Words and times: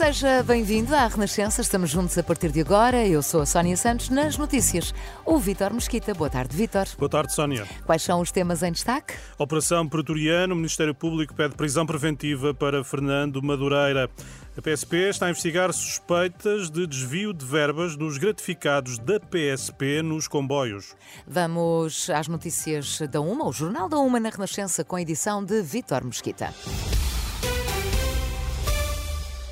Seja 0.00 0.42
bem-vindo 0.42 0.96
à 0.96 1.06
Renascença, 1.06 1.60
estamos 1.60 1.90
juntos 1.90 2.16
a 2.16 2.22
partir 2.22 2.50
de 2.50 2.62
agora. 2.62 3.06
Eu 3.06 3.22
sou 3.22 3.42
a 3.42 3.46
Sónia 3.46 3.76
Santos 3.76 4.08
nas 4.08 4.38
notícias. 4.38 4.94
O 5.26 5.36
Vítor 5.36 5.74
Mesquita. 5.74 6.14
Boa 6.14 6.30
tarde, 6.30 6.56
Vítor. 6.56 6.86
Boa 6.96 7.10
tarde, 7.10 7.34
Sónia. 7.34 7.68
Quais 7.84 8.00
são 8.00 8.18
os 8.22 8.32
temas 8.32 8.62
em 8.62 8.72
destaque? 8.72 9.12
Operação 9.36 9.86
Pretoriano, 9.86 10.54
o 10.54 10.56
Ministério 10.56 10.94
Público 10.94 11.34
pede 11.34 11.54
prisão 11.54 11.84
preventiva 11.84 12.54
para 12.54 12.82
Fernando 12.82 13.42
Madureira. 13.42 14.08
A 14.56 14.62
PSP 14.62 15.10
está 15.10 15.26
a 15.26 15.30
investigar 15.30 15.70
suspeitas 15.70 16.70
de 16.70 16.86
desvio 16.86 17.34
de 17.34 17.44
verbas 17.44 17.94
dos 17.94 18.16
gratificados 18.16 18.98
da 18.98 19.20
PSP 19.20 20.00
nos 20.00 20.26
comboios. 20.26 20.96
Vamos 21.26 22.08
às 22.08 22.26
notícias 22.26 23.00
da 23.10 23.20
UMA, 23.20 23.44
o 23.44 23.52
Jornal 23.52 23.86
da 23.86 23.98
UMA 23.98 24.18
na 24.18 24.30
Renascença, 24.30 24.82
com 24.82 24.96
a 24.96 25.02
edição 25.02 25.44
de 25.44 25.60
Vítor 25.60 26.02
Mesquita. 26.06 26.54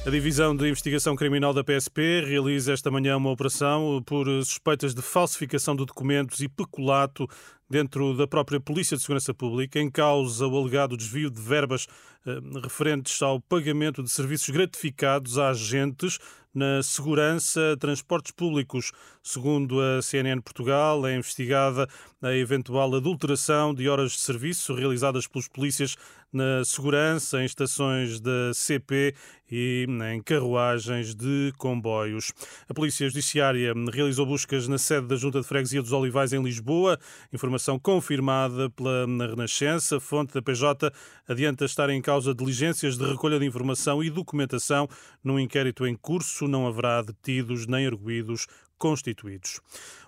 A 0.06 0.10
Divisão 0.10 0.56
de 0.56 0.66
Investigação 0.68 1.14
Criminal 1.14 1.52
da 1.52 1.62
PSP 1.62 2.24
realiza 2.24 2.72
esta 2.72 2.90
manhã 2.90 3.16
uma 3.16 3.30
operação 3.30 4.02
por 4.06 4.26
suspeitas 4.44 4.94
de 4.94 5.02
falsificação 5.02 5.76
de 5.76 5.84
documentos 5.84 6.40
e 6.40 6.48
peculato 6.48 7.28
dentro 7.68 8.16
da 8.16 8.26
própria 8.26 8.58
Polícia 8.58 8.96
de 8.96 9.02
Segurança 9.02 9.34
Pública, 9.34 9.78
em 9.78 9.90
causa 9.90 10.46
o 10.46 10.56
alegado 10.56 10.96
desvio 10.96 11.30
de 11.30 11.40
verbas 11.40 11.86
eh, 12.26 12.38
referentes 12.62 13.20
ao 13.20 13.40
pagamento 13.40 14.02
de 14.02 14.10
serviços 14.10 14.48
gratificados 14.48 15.36
a 15.36 15.50
agentes 15.50 16.18
na 16.54 16.82
segurança 16.82 17.76
transportes 17.78 18.32
públicos. 18.32 18.92
Segundo 19.22 19.80
a 19.80 20.00
CNN 20.00 20.40
Portugal, 20.40 21.06
é 21.06 21.14
investigada 21.14 21.86
a 22.22 22.32
eventual 22.34 22.94
adulteração 22.94 23.74
de 23.74 23.88
horas 23.88 24.12
de 24.12 24.20
serviço 24.20 24.74
realizadas 24.74 25.26
pelos 25.26 25.48
polícias 25.48 25.96
na 26.32 26.64
segurança 26.64 27.40
em 27.40 27.44
estações 27.44 28.20
da 28.20 28.52
CP 28.52 29.14
e 29.50 29.86
em 30.12 30.22
carruagens 30.22 31.14
de 31.14 31.52
comboios. 31.56 32.32
A 32.68 32.74
Polícia 32.74 33.08
Judiciária 33.08 33.72
realizou 33.92 34.26
buscas 34.26 34.68
na 34.68 34.76
sede 34.76 35.06
da 35.06 35.16
Junta 35.16 35.40
de 35.40 35.46
Freguesia 35.46 35.80
dos 35.80 35.92
Olivais 35.92 36.32
em 36.32 36.42
Lisboa, 36.42 36.98
informação 37.32 37.78
confirmada 37.78 38.68
pela 38.70 39.06
Renascença. 39.06 39.98
Fonte 39.98 40.34
da 40.34 40.42
PJ 40.42 40.92
adianta 41.26 41.64
estar 41.64 41.88
em 41.90 42.02
causa 42.02 42.34
diligências 42.34 42.98
de 42.98 43.04
recolha 43.04 43.38
de 43.38 43.46
informação 43.46 44.02
e 44.04 44.10
documentação 44.10 44.86
num 45.24 45.38
inquérito 45.38 45.86
em 45.86 45.96
curso. 45.96 46.46
Não 46.46 46.66
haverá 46.66 47.02
detidos 47.02 47.66
nem 47.66 47.86
arguídos 47.86 48.46
constituídos. 48.78 49.60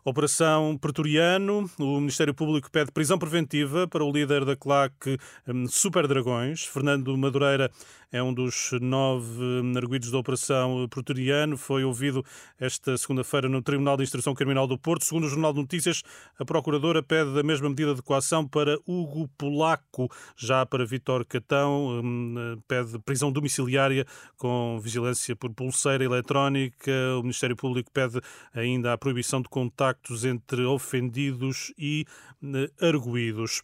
Operação 0.04 0.78
Pretoriano. 0.80 1.70
O 1.78 2.00
Ministério 2.00 2.32
Público 2.32 2.70
pede 2.70 2.90
prisão 2.90 3.18
preventiva 3.18 3.86
para 3.86 4.02
o 4.02 4.10
líder 4.10 4.44
da 4.44 4.56
claque 4.56 5.18
hum, 5.46 5.66
Super 5.66 6.06
Dragões. 6.06 6.64
Fernando 6.64 7.14
Madureira 7.18 7.70
é 8.10 8.22
um 8.22 8.32
dos 8.32 8.70
nove 8.80 9.42
hum, 9.42 9.72
arguídos 9.76 10.10
da 10.10 10.18
Operação 10.18 10.88
Pretoriano. 10.88 11.56
Foi 11.58 11.84
ouvido 11.84 12.24
esta 12.58 12.96
segunda-feira 12.96 13.48
no 13.48 13.60
Tribunal 13.60 13.96
de 13.98 14.02
Instrução 14.02 14.34
Criminal 14.34 14.66
do 14.66 14.78
Porto. 14.78 15.04
Segundo 15.04 15.24
o 15.24 15.28
Jornal 15.28 15.52
de 15.52 15.60
Notícias, 15.60 16.02
a 16.38 16.44
Procuradora 16.44 17.02
pede 17.02 17.38
a 17.38 17.42
mesma 17.42 17.68
medida 17.68 17.94
de 17.94 18.00
coação 18.00 18.48
para 18.48 18.78
Hugo 18.86 19.28
Polaco. 19.36 20.10
Já 20.34 20.64
para 20.64 20.86
Vítor 20.86 21.26
Catão, 21.26 22.00
hum, 22.02 22.58
pede 22.66 22.98
prisão 23.00 23.30
domiciliária 23.30 24.06
com 24.38 24.80
vigilância 24.82 25.36
por 25.36 25.52
pulseira 25.52 26.02
eletrónica. 26.02 26.90
O 27.18 27.22
Ministério 27.22 27.54
Público 27.54 27.90
pede 27.92 28.18
ainda 28.60 28.92
a 28.92 28.98
proibição 28.98 29.40
de 29.42 29.48
contactos 29.48 30.24
entre 30.24 30.64
ofendidos 30.64 31.72
e 31.78 32.04
eh, 32.42 32.70
arguídos. 32.86 33.62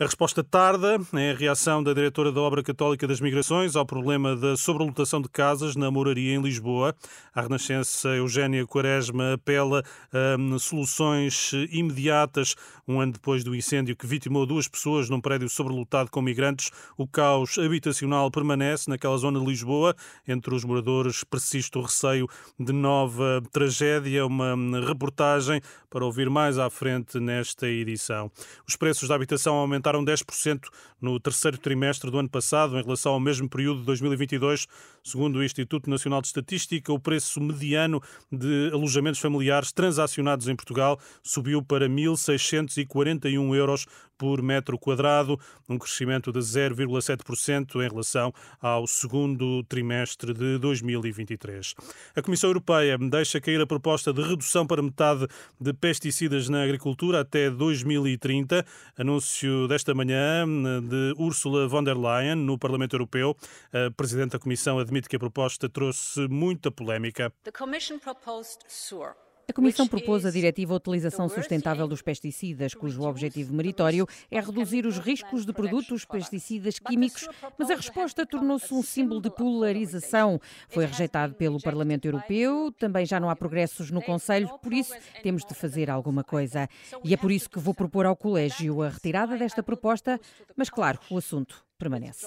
A 0.00 0.04
resposta 0.04 0.44
tarda 0.44 0.96
é 1.14 1.32
a 1.32 1.34
reação 1.34 1.82
da 1.82 1.92
diretora 1.92 2.30
da 2.30 2.40
Obra 2.40 2.62
Católica 2.62 3.04
das 3.04 3.20
Migrações 3.20 3.74
ao 3.74 3.84
problema 3.84 4.36
da 4.36 4.56
sobrelotação 4.56 5.20
de 5.20 5.28
casas 5.28 5.74
na 5.74 5.90
moraria 5.90 6.36
em 6.36 6.40
Lisboa. 6.40 6.94
A 7.34 7.40
Renascença 7.40 8.10
Eugénia 8.10 8.64
Quaresma 8.64 9.32
apela 9.32 9.82
a 10.12 10.38
hum, 10.38 10.56
soluções 10.56 11.50
imediatas. 11.72 12.54
Um 12.86 13.00
ano 13.00 13.14
depois 13.14 13.42
do 13.42 13.56
incêndio 13.56 13.96
que 13.96 14.06
vitimou 14.06 14.46
duas 14.46 14.68
pessoas 14.68 15.10
num 15.10 15.20
prédio 15.20 15.48
sobrelotado 15.48 16.12
com 16.12 16.22
migrantes, 16.22 16.70
o 16.96 17.04
caos 17.04 17.58
habitacional 17.58 18.30
permanece 18.30 18.88
naquela 18.88 19.16
zona 19.16 19.40
de 19.40 19.46
Lisboa. 19.46 19.96
Entre 20.28 20.54
os 20.54 20.62
moradores 20.62 21.24
persiste 21.24 21.76
o 21.76 21.82
receio 21.82 22.28
de 22.56 22.72
nova 22.72 23.42
tragédia. 23.50 24.24
Uma 24.24 24.54
hum, 24.54 24.80
reportagem 24.80 25.60
para 25.90 26.04
ouvir 26.04 26.30
mais 26.30 26.56
à 26.56 26.70
frente 26.70 27.18
nesta 27.18 27.66
edição. 27.66 28.30
Os 28.64 28.76
preços 28.76 29.08
da 29.08 29.16
habitação 29.16 29.56
aumentaram 29.56 29.87
aumentaram 29.88 30.04
10% 30.04 30.68
no 31.00 31.18
terceiro 31.20 31.58
trimestre 31.58 32.10
do 32.10 32.18
ano 32.18 32.28
passado 32.28 32.78
em 32.78 32.82
relação 32.82 33.12
ao 33.12 33.20
mesmo 33.20 33.48
período 33.48 33.80
de 33.80 33.86
2022. 33.86 34.66
Segundo 35.02 35.36
o 35.36 35.44
Instituto 35.44 35.88
Nacional 35.88 36.20
de 36.20 36.26
Estatística, 36.26 36.92
o 36.92 36.98
preço 36.98 37.40
mediano 37.40 38.02
de 38.30 38.70
alojamentos 38.72 39.20
familiares 39.20 39.72
transacionados 39.72 40.48
em 40.48 40.56
Portugal 40.56 40.98
subiu 41.22 41.62
para 41.62 41.88
1.641 41.88 43.54
euros 43.54 43.86
por 44.18 44.42
metro 44.42 44.76
quadrado, 44.76 45.38
um 45.68 45.78
crescimento 45.78 46.32
de 46.32 46.40
0,7% 46.40 47.76
em 47.76 47.88
relação 47.88 48.34
ao 48.60 48.84
segundo 48.86 49.62
trimestre 49.62 50.34
de 50.34 50.58
2023. 50.58 51.74
A 52.16 52.20
Comissão 52.20 52.50
Europeia 52.50 52.98
deixa 52.98 53.40
cair 53.40 53.60
a 53.60 53.66
proposta 53.66 54.12
de 54.12 54.20
redução 54.20 54.66
para 54.66 54.82
metade 54.82 55.28
de 55.60 55.72
pesticidas 55.72 56.48
na 56.48 56.64
agricultura 56.64 57.20
até 57.20 57.48
2030. 57.48 58.66
Anúncio 58.98 59.68
desta 59.68 59.77
manhã 59.94 60.46
de 60.82 61.14
Ursula 61.18 61.68
von 61.68 61.84
der 61.84 61.96
Leyen 61.96 62.36
no 62.36 62.58
Parlamento 62.58 62.94
Europeu. 62.94 63.36
A 63.72 63.90
Presidente 63.90 64.32
da 64.32 64.38
Comissão 64.38 64.78
admite 64.78 65.08
que 65.08 65.16
a 65.16 65.18
proposta 65.18 65.68
trouxe 65.68 66.28
muita 66.28 66.70
polémica. 66.70 67.32
The 67.44 67.52
Commission 67.52 67.98
proposed 67.98 68.60
SURE 68.68 69.27
a 69.48 69.52
Comissão 69.52 69.88
propôs 69.88 70.26
a 70.26 70.30
Diretiva 70.30 70.74
Utilização 70.74 71.26
Sustentável 71.26 71.88
dos 71.88 72.02
Pesticidas, 72.02 72.74
cujo 72.74 73.02
objetivo 73.02 73.54
meritório 73.54 74.06
é 74.30 74.38
reduzir 74.38 74.84
os 74.84 74.98
riscos 74.98 75.46
de 75.46 75.54
produtos 75.54 76.04
pesticidas 76.04 76.78
químicos, 76.78 77.26
mas 77.56 77.70
a 77.70 77.74
resposta 77.74 78.26
tornou-se 78.26 78.72
um 78.74 78.82
símbolo 78.82 79.22
de 79.22 79.30
polarização. 79.30 80.38
Foi 80.68 80.84
rejeitado 80.84 81.34
pelo 81.34 81.60
Parlamento 81.62 82.04
Europeu, 82.04 82.70
também 82.72 83.06
já 83.06 83.18
não 83.18 83.30
há 83.30 83.36
progressos 83.36 83.90
no 83.90 84.02
Conselho, 84.02 84.50
por 84.62 84.74
isso 84.74 84.94
temos 85.22 85.46
de 85.46 85.54
fazer 85.54 85.88
alguma 85.88 86.22
coisa. 86.22 86.68
E 87.02 87.14
é 87.14 87.16
por 87.16 87.32
isso 87.32 87.48
que 87.48 87.58
vou 87.58 87.72
propor 87.72 88.04
ao 88.04 88.14
Colégio 88.14 88.82
a 88.82 88.90
retirada 88.90 89.38
desta 89.38 89.62
proposta, 89.62 90.20
mas 90.54 90.68
claro, 90.68 90.98
o 91.10 91.16
assunto 91.16 91.64
permanece. 91.78 92.26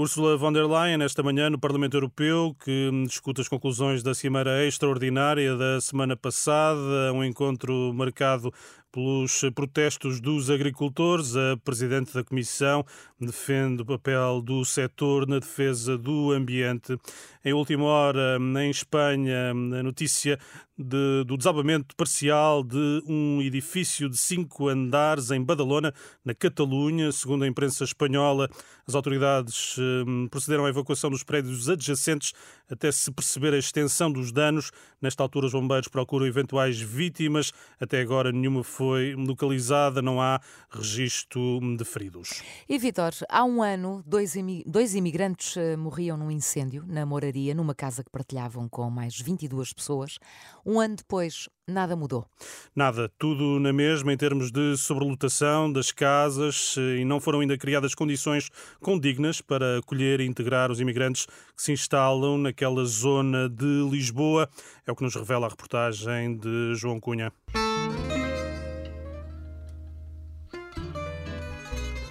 Ursula 0.00 0.36
von 0.36 0.52
der 0.52 0.68
Leyen, 0.68 1.02
esta 1.02 1.24
manhã 1.24 1.50
no 1.50 1.58
Parlamento 1.58 1.96
Europeu, 1.96 2.54
que 2.64 2.88
discute 3.04 3.40
as 3.40 3.48
conclusões 3.48 4.00
da 4.00 4.14
Cimeira 4.14 4.64
Extraordinária 4.64 5.56
da 5.56 5.80
semana 5.80 6.16
passada, 6.16 7.12
um 7.12 7.24
encontro 7.24 7.92
marcado 7.92 8.52
pelos 8.92 9.40
protestos 9.56 10.20
dos 10.20 10.50
agricultores. 10.50 11.34
A 11.34 11.56
Presidente 11.64 12.14
da 12.14 12.22
Comissão 12.22 12.86
defende 13.20 13.82
o 13.82 13.84
papel 13.84 14.40
do 14.40 14.64
setor 14.64 15.26
na 15.26 15.40
defesa 15.40 15.98
do 15.98 16.30
ambiente. 16.30 16.96
Em 17.44 17.52
última 17.52 17.82
hora, 17.82 18.38
em 18.38 18.70
Espanha, 18.70 19.50
a 19.50 19.82
notícia 19.82 20.38
de, 20.78 21.24
do 21.24 21.36
desabamento 21.36 21.96
parcial 21.96 22.62
de 22.62 23.02
um 23.06 23.42
edifício 23.42 24.08
de 24.08 24.16
cinco 24.16 24.68
andares 24.68 25.30
em 25.30 25.42
Badalona, 25.42 25.92
na 26.24 26.34
Catalunha. 26.34 27.10
Segundo 27.10 27.44
a 27.44 27.48
imprensa 27.48 27.82
espanhola, 27.82 28.48
as 28.86 28.94
autoridades 28.94 29.76
hum, 29.78 30.28
procederam 30.30 30.64
à 30.64 30.68
evacuação 30.68 31.10
dos 31.10 31.24
prédios 31.24 31.68
adjacentes 31.68 32.32
até 32.70 32.92
se 32.92 33.10
perceber 33.10 33.54
a 33.54 33.58
extensão 33.58 34.10
dos 34.12 34.30
danos. 34.30 34.70
Nesta 35.00 35.22
altura, 35.22 35.46
os 35.46 35.52
bombeiros 35.52 35.88
procuram 35.88 36.26
eventuais 36.26 36.80
vítimas. 36.80 37.52
Até 37.80 38.00
agora, 38.00 38.30
nenhuma 38.30 38.62
foi 38.62 39.14
localizada, 39.14 40.02
não 40.02 40.20
há 40.20 40.40
registro 40.70 41.60
de 41.76 41.84
feridos. 41.84 42.42
E, 42.68 42.78
Vitor, 42.78 43.12
há 43.28 43.44
um 43.44 43.62
ano, 43.62 44.02
dois, 44.06 44.34
dois 44.66 44.94
imigrantes 44.94 45.56
eh, 45.56 45.76
morriam 45.76 46.16
num 46.16 46.30
incêndio 46.30 46.84
na 46.86 47.06
moraria, 47.06 47.54
numa 47.54 47.74
casa 47.74 48.04
que 48.04 48.10
partilhavam 48.10 48.68
com 48.68 48.90
mais 48.90 49.18
22 49.18 49.72
pessoas. 49.72 50.18
Um 50.70 50.78
ano 50.80 50.96
depois, 50.96 51.48
nada 51.66 51.96
mudou. 51.96 52.26
Nada, 52.76 53.10
tudo 53.18 53.58
na 53.58 53.72
mesma 53.72 54.12
em 54.12 54.18
termos 54.18 54.50
de 54.50 54.76
sobrelotação 54.76 55.72
das 55.72 55.90
casas 55.90 56.74
eh, 56.76 56.98
e 56.98 57.06
não 57.06 57.18
foram 57.18 57.40
ainda 57.40 57.56
criadas 57.56 57.94
condições 57.94 58.50
condignas 58.78 59.40
para 59.40 59.78
acolher 59.78 60.20
e 60.20 60.26
integrar 60.26 60.70
os 60.70 60.78
imigrantes 60.78 61.24
que 61.24 61.62
se 61.62 61.72
instalam 61.72 62.36
naquela 62.36 62.84
zona 62.84 63.48
de 63.48 63.88
Lisboa. 63.90 64.46
É 64.86 64.92
o 64.92 64.94
que 64.94 65.02
nos 65.02 65.14
revela 65.14 65.46
a 65.46 65.48
reportagem 65.48 66.36
de 66.36 66.74
João 66.74 67.00
Cunha. 67.00 67.32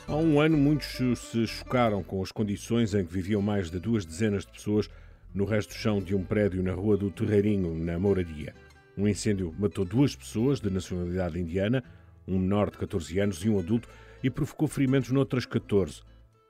um 0.10 0.42
ano, 0.42 0.58
muitos 0.58 0.98
se 1.20 1.46
chocaram 1.46 2.02
com 2.02 2.24
as 2.24 2.32
condições 2.32 2.96
em 2.96 3.06
que 3.06 3.14
viviam 3.14 3.40
mais 3.40 3.70
de 3.70 3.80
duas 3.80 4.04
dezenas 4.04 4.48
de 4.48 4.52
pessoas 4.52 4.90
no 5.38 5.46
resto 5.46 5.70
do 5.70 5.78
chão 5.78 6.00
de 6.00 6.16
um 6.16 6.24
prédio 6.24 6.64
na 6.64 6.74
Rua 6.74 6.98
do 6.98 7.12
Terreirinho, 7.12 7.76
na 7.76 8.00
Mouradia. 8.00 8.56
Um 8.98 9.08
incêndio 9.08 9.54
matou 9.60 9.86
duas 9.86 10.16
pessoas 10.16 10.60
de 10.60 10.68
nacionalidade 10.68 11.40
indiana, 11.40 11.84
um 12.28 12.40
menor 12.40 12.72
de 12.72 12.80
14 12.80 13.20
anos 13.20 13.46
e 13.46 13.50
um 13.50 13.60
adulto, 13.60 13.88
e 14.24 14.32
provocou 14.32 14.68
ferimentos 14.68 15.12
noutras 15.12 15.46
14. 15.46 16.02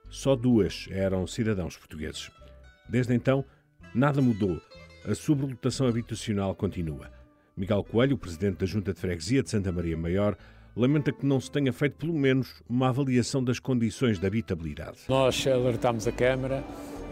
Só 0.08 0.34
duas 0.34 0.88
eram 0.90 1.26
cidadãos 1.26 1.76
portugueses. 1.76 2.30
Desde 2.88 3.12
então, 3.12 3.44
nada 3.94 4.22
mudou. 4.22 4.58
A 5.04 5.14
sobrelotação 5.14 5.86
habitacional 5.86 6.54
continua. 6.54 7.10
Miguel 7.54 7.84
Coelho, 7.84 8.16
presidente 8.16 8.56
da 8.56 8.66
Junta 8.66 8.94
de 8.94 9.00
Freguesia 9.00 9.42
de 9.42 9.50
Santa 9.50 9.70
Maria 9.70 9.98
Maior, 9.98 10.34
lamenta 10.74 11.12
que 11.12 11.26
não 11.26 11.38
se 11.38 11.50
tenha 11.50 11.74
feito 11.74 11.98
pelo 11.98 12.14
menos 12.14 12.62
uma 12.66 12.88
avaliação 12.88 13.44
das 13.44 13.58
condições 13.58 14.18
de 14.18 14.26
habitabilidade. 14.26 15.00
Nós 15.10 15.46
alertámos 15.46 16.08
a 16.08 16.12
Câmara, 16.12 16.64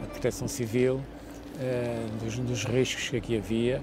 a 0.03 0.07
Proteção 0.07 0.49
Civil, 0.49 1.03
eh, 1.61 2.07
dos, 2.23 2.39
dos 2.39 2.65
riscos 2.65 3.09
que 3.09 3.17
aqui 3.17 3.37
havia. 3.37 3.83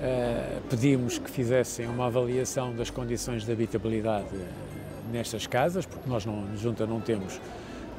Eh, 0.00 0.58
pedimos 0.68 1.18
que 1.18 1.30
fizessem 1.30 1.86
uma 1.86 2.06
avaliação 2.06 2.74
das 2.74 2.90
condições 2.90 3.44
de 3.44 3.52
habitabilidade 3.52 4.28
eh, 4.34 4.46
nestas 5.12 5.46
casas, 5.46 5.86
porque 5.86 6.08
nós, 6.08 6.26
não, 6.26 6.44
junta, 6.56 6.86
não 6.86 7.00
temos 7.00 7.40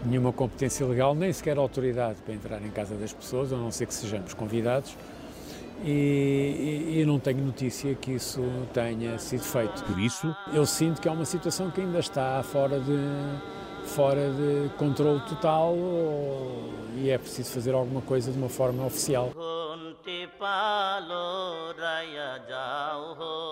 nenhuma 0.06 0.32
competência 0.32 0.86
legal, 0.86 1.16
nem 1.16 1.34
sequer 1.34 1.58
autoridade 1.58 2.20
para 2.24 2.34
entrar 2.34 2.62
em 2.62 2.70
casa 2.70 2.96
das 2.96 3.12
pessoas, 3.12 3.52
a 3.52 3.58
não 3.58 3.72
ser 3.72 3.88
que 3.88 3.94
sejamos 3.94 4.34
convidados 4.34 4.96
e, 5.84 7.00
e, 7.00 7.06
não 7.06 7.20
tenho 7.20 7.44
notícia 7.44 7.94
que 7.96 8.14
isso 8.14 8.42
tenha 8.74 9.18
sido 9.20 9.44
feito. 9.44 9.84
Por 9.84 10.00
isso? 10.00 10.36
Eu 10.54 10.66
sinto 10.66 11.02
que 11.02 11.08
é 11.08 11.12
uma 11.12 11.26
situação 11.26 11.70
que 11.70 11.82
ainda 11.82 12.00
está 12.00 12.42
fora 12.44 12.80
de, 12.80 12.98
fora 13.86 14.32
de 14.32 14.70
controle 14.78 15.22
total 15.22 15.76
e 16.98 17.10
é 17.10 17.18
preciso 17.18 17.52
fazer 17.52 17.74
alguma 17.74 18.02
coisa 18.02 18.32
de 18.32 18.38
uma 18.38 18.50
forma 18.50 18.86
oficial. 18.86 19.32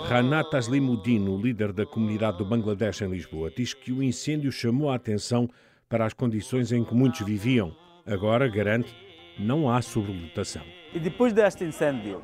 Ranat 0.07 0.53
Aslimuddin, 0.53 1.27
o 1.27 1.37
líder 1.37 1.71
da 1.71 1.85
comunidade 1.85 2.37
do 2.37 2.45
Bangladesh 2.45 3.01
em 3.01 3.09
Lisboa, 3.09 3.51
diz 3.55 3.73
que 3.73 3.91
o 3.91 4.01
incêndio 4.01 4.51
chamou 4.51 4.89
a 4.89 4.95
atenção 4.95 5.49
para 5.87 6.05
as 6.05 6.13
condições 6.13 6.71
em 6.71 6.83
que 6.83 6.93
muitos 6.93 7.21
viviam. 7.21 7.75
Agora, 8.05 8.47
garante, 8.47 8.95
não 9.37 9.69
há 9.69 9.81
sobrelotação. 9.81 10.63
E 10.93 10.99
depois 10.99 11.33
deste 11.33 11.63
incêndio, 11.63 12.23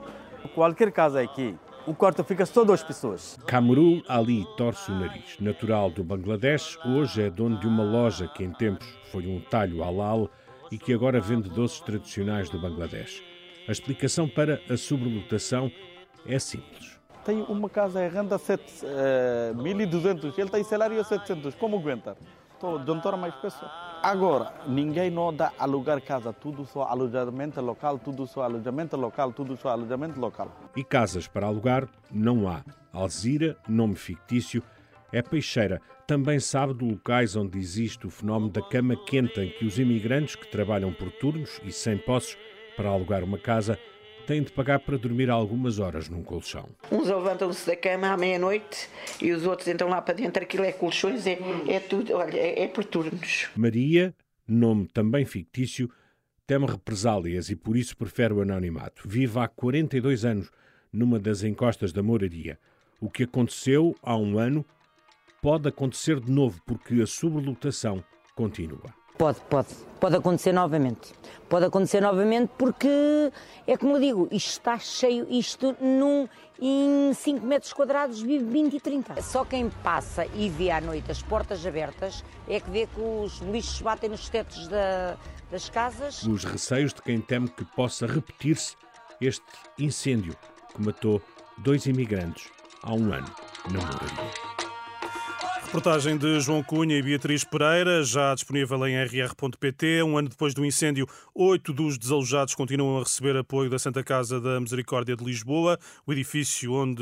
qualquer 0.56 0.92
casa 0.92 1.22
aqui, 1.22 1.56
o 1.86 1.94
quarto 1.94 2.24
fica 2.24 2.46
só 2.46 2.64
duas 2.64 2.84
pessoas. 2.84 3.38
Kamrul 3.48 4.04
Ali 4.08 4.46
torce 4.56 4.92
o 4.92 4.96
nariz. 4.96 5.38
Natural 5.40 5.90
do 5.90 6.04
Bangladesh, 6.04 6.78
hoje 6.86 7.24
é 7.24 7.30
dono 7.30 7.60
de 7.60 7.68
uma 7.68 7.84
loja 7.84 8.28
que 8.28 8.44
em 8.44 8.52
tempos 8.52 8.88
foi 9.12 9.28
um 9.28 9.40
talho 9.42 9.84
halal 9.84 10.30
e 10.72 10.78
que 10.78 10.94
agora 10.94 11.20
vende 11.20 11.50
doces 11.50 11.82
tradicionais 11.82 12.50
do 12.50 12.60
Bangladesh. 12.60 13.22
A 13.68 13.72
explicação 13.72 14.28
para 14.28 14.62
a 14.70 14.78
sobrelotação 14.78 15.72
é 16.26 16.40
simples. 16.40 17.00
Tem 17.26 17.42
uma 17.44 17.70
casa, 17.70 18.08
renda 18.08 18.38
7, 18.38 18.64
uh, 18.84 19.56
1.200, 19.56 20.38
ele 20.40 20.50
tem 20.50 20.64
salário 20.64 21.04
700, 21.04 21.54
como 21.56 21.78
aguentar? 21.78 22.16
Estou 22.54 22.80
de 22.80 23.18
mais 23.18 23.36
pessoas. 23.36 23.72
Agora, 24.04 24.54
ninguém 24.68 25.12
não 25.12 25.34
dá 25.34 25.52
alugar 25.60 26.02
casa, 26.02 26.34
tudo 26.34 26.66
só 26.66 26.84
alojamento 26.84 27.62
local, 27.62 28.00
tudo 28.00 28.26
só 28.26 28.44
alojamento 28.44 28.98
local, 28.98 29.32
tudo 29.32 29.56
só 29.58 29.70
alojamento 29.70 30.20
local. 30.20 30.52
E 30.76 30.84
casas 30.84 31.28
para 31.28 31.46
alugar 31.46 31.88
não 32.12 32.48
há. 32.48 32.64
Alzira, 32.92 33.58
nome 33.68 33.96
fictício, 33.96 34.64
é 35.12 35.22
peixeira. 35.22 35.82
Também 36.08 36.40
sabe 36.40 36.74
de 36.74 36.86
locais 36.86 37.36
onde 37.36 37.58
existe 37.58 38.06
o 38.08 38.10
fenómeno 38.10 38.52
da 38.52 38.62
cama 38.62 38.96
quente, 39.06 39.40
em 39.40 39.50
que 39.50 39.66
os 39.66 39.80
imigrantes 39.80 40.36
que 40.36 40.48
trabalham 40.48 40.94
por 40.94 41.12
turnos 41.12 41.60
e 41.64 41.72
sem 41.72 41.98
posses 41.98 42.38
para 42.76 42.90
alugar 42.90 43.24
uma 43.24 43.38
casa 43.38 43.78
têm 44.26 44.44
de 44.44 44.52
pagar 44.52 44.80
para 44.80 44.98
dormir 44.98 45.30
algumas 45.30 45.80
horas 45.80 46.08
num 46.08 46.24
colchão. 46.24 46.70
Uns 46.92 47.08
levantam-se 47.08 47.66
da 47.68 47.76
cama 47.76 48.10
à 48.10 48.18
meia-noite 48.18 48.90
e 49.22 49.32
os 49.32 49.46
outros 49.46 49.68
entram 49.68 49.90
lá 49.90 50.02
para 50.02 50.14
dentro. 50.14 50.42
Aquilo 50.44 50.64
é 50.64 50.72
colchões, 50.72 51.26
é, 51.28 51.38
é 51.68 51.80
tudo, 51.80 52.14
olha, 52.14 52.38
é, 52.38 52.64
é 52.64 52.68
por 52.68 52.86
turnos. 52.86 53.50
Maria, 53.56 54.14
nome 54.48 54.88
também 54.88 55.26
fictício, 55.26 55.90
teme 56.46 56.66
represálias 56.66 57.50
e 57.50 57.56
por 57.56 57.76
isso 57.76 57.96
prefere 57.98 58.34
o 58.34 58.42
anonimato. 58.42 59.04
Vive 59.06 59.40
há 59.40 59.48
42 59.48 60.26
anos 60.26 60.50
numa 60.92 61.20
das 61.20 61.44
encostas 61.44 61.94
da 61.94 62.04
moradia. 62.04 62.60
O 63.00 63.10
que 63.10 63.24
aconteceu 63.24 63.96
há 64.04 64.16
um 64.16 64.38
ano 64.38 64.66
pode 65.42 65.68
acontecer 65.68 66.20
de 66.20 66.32
novo 66.32 66.62
porque 66.66 67.02
a 67.02 67.08
sobrelotação 67.08 68.04
continua. 68.36 69.02
Pode, 69.18 69.40
pode. 69.50 69.68
Pode 70.00 70.16
acontecer 70.16 70.52
novamente. 70.52 71.14
Pode 71.48 71.66
acontecer 71.66 72.02
novamente 72.02 72.52
porque, 72.58 73.32
é 73.68 73.78
como 73.78 73.98
eu 73.98 74.00
digo, 74.00 74.28
isto 74.32 74.50
está 74.50 74.80
cheio, 74.80 75.28
isto 75.30 75.76
num, 75.80 76.28
em 76.60 77.14
5 77.14 77.46
metros 77.46 77.72
quadrados 77.72 78.20
vive 78.20 78.46
20 78.46 78.78
e 78.78 78.80
30. 78.80 79.22
Só 79.22 79.46
quem 79.46 79.70
passa 79.70 80.26
e 80.34 80.50
vê 80.50 80.72
à 80.72 80.82
noite 80.82 81.12
as 81.12 81.22
portas 81.22 81.64
abertas 81.68 82.24
é 82.48 82.60
que 82.60 82.70
vê 82.72 82.88
que 82.88 83.00
os 83.00 83.38
lixos 83.42 83.80
batem 83.82 84.10
nos 84.10 84.28
tetos 84.28 84.68
da, 84.68 85.16
das 85.52 85.70
casas. 85.70 86.24
Os 86.24 86.44
receios 86.44 86.92
de 86.92 87.02
quem 87.04 87.22
teme 87.22 87.48
que 87.48 87.64
possa 87.76 88.08
repetir-se 88.08 88.76
este 89.20 89.46
incêndio 89.78 90.36
que 90.74 90.82
matou 90.82 91.22
dois 91.60 91.86
imigrantes 91.86 92.50
há 92.82 92.92
um 92.92 93.14
ano 93.14 93.32
na 93.72 93.80
Moradia. 93.82 94.61
Reportagem 95.72 96.18
de 96.18 96.38
João 96.42 96.62
Cunha 96.62 96.98
e 96.98 97.02
Beatriz 97.02 97.46
Pereira, 97.46 98.04
já 98.04 98.36
disponível 98.36 98.86
em 98.86 99.02
rr.pt. 99.06 100.04
Um 100.04 100.18
ano 100.18 100.28
depois 100.28 100.54
do 100.54 100.66
incêndio, 100.66 101.08
oito 101.34 101.72
dos 101.72 101.98
desalojados 101.98 102.54
continuam 102.56 102.98
a 102.98 103.04
receber 103.04 103.38
apoio 103.38 103.70
da 103.70 103.80
Santa 103.80 104.04
Casa 104.04 104.42
da 104.42 104.60
Misericórdia 104.60 105.16
de 105.16 105.24
Lisboa. 105.24 105.80
O 106.06 106.12
edifício 106.12 106.74
onde 106.74 107.02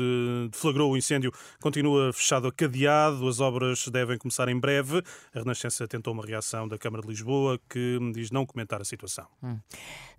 deflagrou 0.52 0.92
o 0.92 0.96
incêndio 0.96 1.32
continua 1.60 2.12
fechado 2.12 2.46
a 2.46 2.52
cadeado. 2.52 3.26
As 3.26 3.40
obras 3.40 3.88
devem 3.88 4.16
começar 4.16 4.48
em 4.48 4.56
breve. 4.56 5.02
A 5.34 5.40
Renascença 5.40 5.88
tentou 5.88 6.12
uma 6.12 6.24
reação 6.24 6.68
da 6.68 6.78
Câmara 6.78 7.02
de 7.02 7.08
Lisboa 7.08 7.58
que 7.68 7.98
diz 8.14 8.30
não 8.30 8.46
comentar 8.46 8.80
a 8.80 8.84
situação. 8.84 9.26
Hum. 9.42 9.58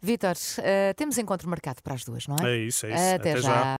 Vítor, 0.02 0.34
uh, 0.34 0.94
temos 0.98 1.18
encontro 1.18 1.48
marcado 1.48 1.82
para 1.82 1.94
as 1.94 2.04
duas, 2.04 2.28
não 2.28 2.36
é? 2.42 2.56
É 2.56 2.58
isso, 2.58 2.86
é 2.86 2.94
isso. 2.94 3.04
Até, 3.16 3.32
Até 3.32 3.42
já. 3.42 3.42
já. 3.42 3.62